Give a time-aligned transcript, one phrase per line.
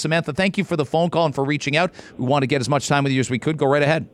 [0.00, 1.90] Samantha, thank you for the phone call and for reaching out.
[2.18, 3.56] We want to get as much time with you as we could.
[3.56, 4.08] Go right ahead.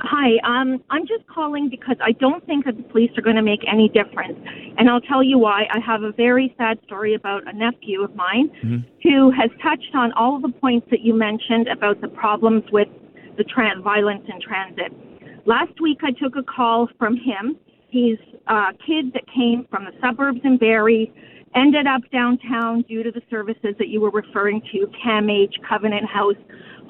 [0.00, 3.42] Hi, um, I'm just calling because I don't think that the police are going to
[3.42, 4.38] make any difference.
[4.78, 5.64] And I'll tell you why.
[5.70, 10.12] I have a very sad story about a nephew of mine who has touched on
[10.12, 12.88] all of the points that you mentioned about the problems with
[13.36, 14.92] the tran violence in transit.
[15.44, 17.58] Last week, I took a call from him.
[17.90, 21.12] He's a kid that came from the suburbs in Barrie,
[21.54, 26.36] ended up downtown due to the services that you were referring to, CAMH, Covenant House,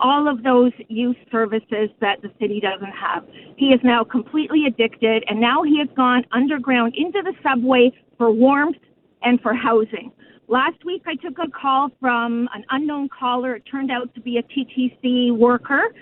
[0.01, 3.25] all of those youth services that the city doesn't have.
[3.57, 8.31] He is now completely addicted, and now he has gone underground into the subway for
[8.31, 8.79] warmth
[9.23, 10.11] and for housing.
[10.47, 13.57] Last week, I took a call from an unknown caller.
[13.57, 15.95] It turned out to be a TTC worker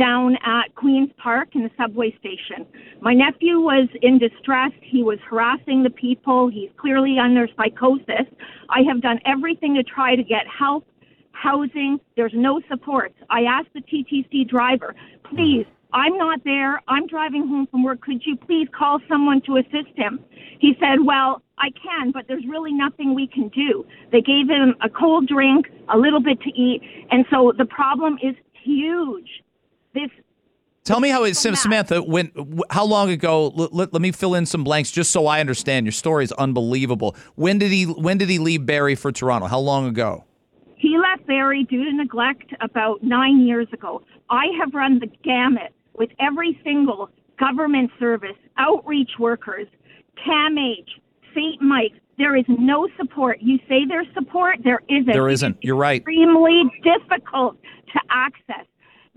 [0.00, 2.66] down at Queen's Park in the subway station.
[3.00, 4.72] My nephew was in distress.
[4.80, 6.48] He was harassing the people.
[6.48, 8.26] He's clearly under psychosis.
[8.70, 10.86] I have done everything to try to get help,
[11.32, 12.00] housing.
[12.16, 13.12] There's no support.
[13.28, 14.94] I asked the TTC driver,
[15.30, 16.80] please, I'm not there.
[16.88, 18.00] I'm driving home from work.
[18.00, 20.20] Could you please call someone to assist him?
[20.60, 23.84] He said, Well, I can, but there's really nothing we can do.
[24.12, 28.18] They gave him a cold drink, a little bit to eat, and so the problem
[28.22, 29.42] is huge.
[29.94, 30.10] This
[30.84, 31.88] Tell me how it, So Sam- mad.
[31.88, 32.32] Samantha, when,
[32.70, 33.48] how long ago?
[33.48, 35.86] Let, let, me fill in some blanks just so I understand.
[35.86, 37.14] Your story is unbelievable.
[37.34, 39.46] When did he When did he leave Barrie for Toronto?
[39.46, 40.24] How long ago?
[40.76, 44.02] He left Barrie due to neglect about nine years ago.
[44.30, 49.66] I have run the gamut with every single government service, outreach workers,
[50.26, 50.86] CAMH,
[51.34, 51.60] St.
[51.60, 51.98] Mike's.
[52.16, 53.38] There is no support.
[53.40, 55.06] You say there's support, there isn't.
[55.06, 55.52] There isn't.
[55.52, 56.00] is You're right.
[56.00, 57.56] Extremely difficult
[57.92, 58.66] to access.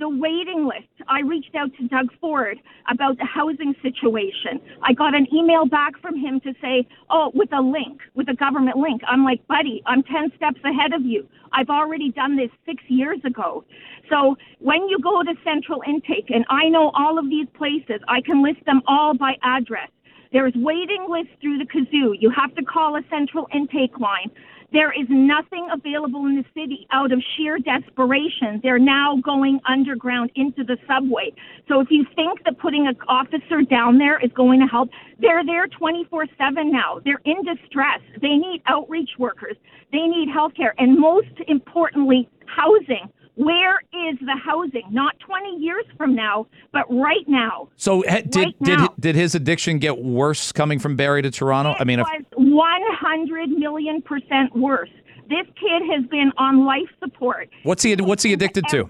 [0.04, 0.92] The waiting list.
[1.08, 2.60] I reached out to Doug Ford
[2.92, 4.60] about the housing situation.
[4.82, 8.34] I got an email back from him to say, oh, with a link, with a
[8.34, 9.02] government link.
[9.08, 11.26] I'm like, buddy, I'm 10 steps ahead of you.
[11.54, 13.64] I've already done this six years ago.
[14.10, 18.20] So when you go to central intake, and I know all of these places, I
[18.20, 19.88] can list them all by address.
[20.34, 22.16] There's waiting lists through the kazoo.
[22.20, 24.32] You have to call a central intake line.
[24.74, 28.60] There is nothing available in the city out of sheer desperation.
[28.64, 31.32] They're now going underground into the subway.
[31.68, 34.90] So if you think that putting an officer down there is going to help,
[35.20, 37.00] they're there 24 7 now.
[37.06, 38.02] They're in distress.
[38.20, 39.56] They need outreach workers.
[39.92, 40.74] They need health care.
[40.80, 43.10] And most importantly, housing.
[43.36, 43.80] Where
[44.10, 44.84] is the housing?
[44.92, 47.70] Not 20 years from now, but right now.
[47.78, 48.94] So ha- did Right did now.
[49.00, 51.76] did his addiction get worse coming from Barrie to Toronto?
[51.80, 52.26] I mean, if, was
[52.56, 54.90] 100 million percent worse.
[55.30, 57.50] This kid has been on life support.
[57.64, 58.86] what's he what's he addicted to?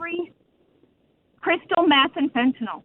[1.42, 2.84] Crystal meth and fentanyl.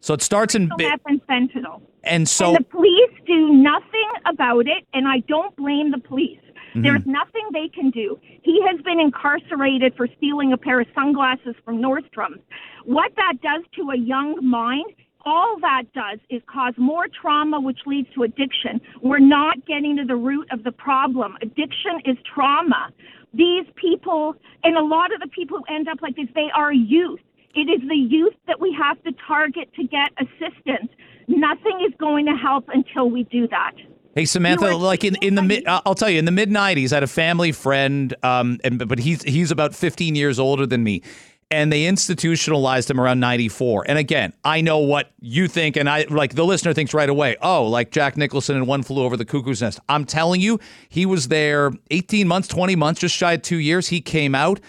[0.00, 1.82] So it starts in Crystal Ba- meth and fentanyl.
[2.04, 6.40] and so and the police do nothing about it, and I don't blame the police.
[6.70, 6.82] Mm-hmm.
[6.82, 8.18] There's nothing they can do.
[8.42, 12.40] He has been incarcerated for stealing a pair of sunglasses from Nordstrom's.
[12.84, 14.92] What that does to a young mind,
[15.24, 18.80] all that does is cause more trauma, which leads to addiction.
[19.02, 21.36] We're not getting to the root of the problem.
[21.42, 22.90] Addiction is trauma.
[23.32, 26.72] These people, and a lot of the people who end up like this, they are
[26.72, 27.20] youth.
[27.54, 30.90] It is the youth that we have to target to get assistance.
[31.28, 33.72] Nothing is going to help until we do that.
[34.16, 36.96] Hey Samantha, like in, in the mid, I'll tell you, in the mid '90s, I
[36.96, 41.02] had a family friend, um, and but he's he's about 15 years older than me,
[41.50, 43.84] and they institutionalized him around '94.
[43.88, 47.36] And again, I know what you think, and I like the listener thinks right away,
[47.42, 49.80] oh, like Jack Nicholson and One Flew Over the Cuckoo's Nest.
[49.88, 53.88] I'm telling you, he was there 18 months, 20 months, just shy of two years.
[53.88, 54.60] He came out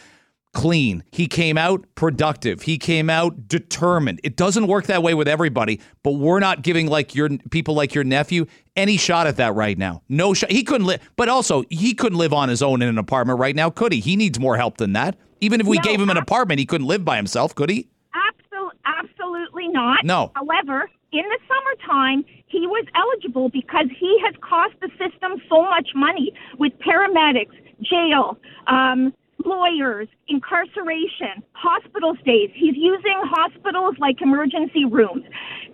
[0.53, 1.03] clean.
[1.12, 2.63] He came out productive.
[2.63, 4.19] He came out determined.
[4.23, 7.94] It doesn't work that way with everybody, but we're not giving like your people like
[7.94, 8.45] your nephew
[8.75, 10.01] any shot at that right now.
[10.09, 10.51] No shot.
[10.51, 13.56] He couldn't live, but also he couldn't live on his own in an apartment right
[13.56, 14.00] now, could he?
[14.00, 15.17] He needs more help than that.
[15.39, 17.88] Even if we No, gave him an apartment, he couldn't live by himself, could he?
[18.13, 20.06] Absol- absolutely not.
[20.06, 20.31] No.
[20.35, 25.89] However, in the summertime, he was eligible because he has cost the system so much
[25.95, 28.38] money with paramedics, jail,
[28.68, 29.13] um,
[29.46, 32.50] lawyers, incarceration, hospital stays.
[32.54, 35.24] He's using hospitals like emergency rooms.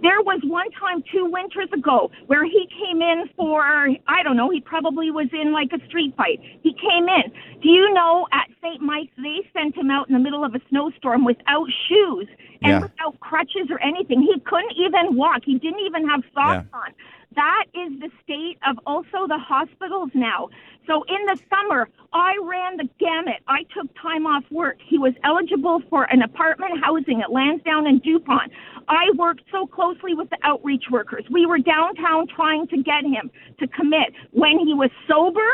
[0.01, 3.61] There was one time two winters ago where he came in for,
[4.07, 6.39] I don't know, he probably was in like a street fight.
[6.61, 7.31] He came in.
[7.61, 8.81] Do you know at St.
[8.81, 12.27] Mike's, they sent him out in the middle of a snowstorm without shoes
[12.61, 12.79] and Yeah.
[12.81, 14.21] without crutches or anything.
[14.21, 15.41] He couldn't even walk.
[15.45, 16.93] He didn't even have socks on.
[17.37, 20.49] That is the state of also the hospitals now.
[20.87, 23.41] So in the summer, I ran the gamut.
[23.47, 24.77] I took time off work.
[24.83, 28.51] He was eligible for an apartment housing at Lansdowne and DuPont.
[28.89, 31.25] I worked so closely with the outreach workers.
[31.29, 33.29] We were downtown trying to get him
[33.59, 34.13] to commit.
[34.31, 35.47] When he was sober,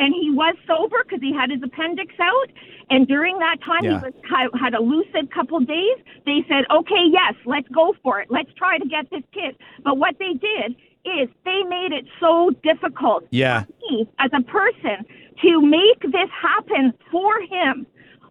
[0.00, 2.50] and he was sober because he had his appendix out.
[2.90, 3.98] And during that time, Yeah.
[3.98, 5.98] he was, had- had a lucid couple days.
[6.24, 8.28] They said, okay, yes, let's go for it.
[8.30, 9.56] Let's try to get this kid.
[9.84, 13.64] But what they did is they made it so difficult Yeah.
[13.64, 15.04] for me as a person
[15.42, 17.86] to make this happen for him.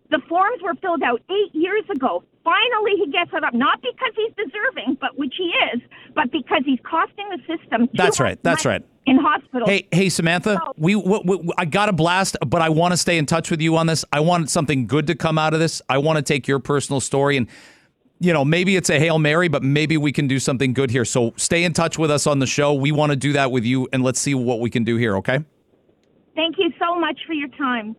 [0.09, 2.23] The forms were filled out eight years ago.
[2.43, 5.81] Finally, he gets it up, not because he's deserving, but which he is,
[6.15, 7.89] but because he's costing the system.
[7.93, 8.41] That's right.
[8.41, 8.81] That's right.
[9.05, 9.69] In hospitals.
[9.69, 10.73] Hey, hey, Samantha, Oh.
[10.77, 13.61] we, we, we I got a blast, but I want to stay in touch with
[13.61, 14.05] you on this.
[14.13, 15.81] I want something good to come out of this.
[15.89, 17.47] I want to take your personal story and,
[18.19, 21.05] you know, maybe it's a hail mary, but maybe we can do something good here.
[21.05, 22.73] So stay in touch with us on the show.
[22.73, 25.17] We want to do that with you, and let's see what we can do here.
[25.17, 25.39] Okay.
[26.35, 27.95] Thank you so much for your time.